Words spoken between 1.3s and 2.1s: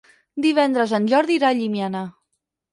irà a Llimiana.